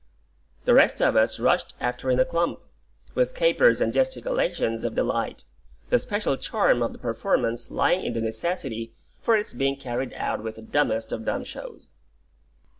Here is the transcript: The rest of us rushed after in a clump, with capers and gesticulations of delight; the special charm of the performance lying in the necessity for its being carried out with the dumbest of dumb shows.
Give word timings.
The 0.65 0.73
rest 0.73 0.99
of 0.99 1.15
us 1.15 1.39
rushed 1.39 1.75
after 1.79 2.09
in 2.09 2.19
a 2.19 2.25
clump, 2.25 2.59
with 3.13 3.35
capers 3.35 3.79
and 3.79 3.93
gesticulations 3.93 4.83
of 4.83 4.95
delight; 4.95 5.43
the 5.91 5.99
special 5.99 6.37
charm 6.37 6.81
of 6.81 6.91
the 6.91 6.97
performance 6.97 7.69
lying 7.69 8.03
in 8.03 8.13
the 8.15 8.21
necessity 8.21 8.93
for 9.21 9.37
its 9.37 9.53
being 9.53 9.75
carried 9.75 10.13
out 10.13 10.41
with 10.41 10.55
the 10.55 10.63
dumbest 10.63 11.11
of 11.11 11.23
dumb 11.23 11.43
shows. 11.43 11.91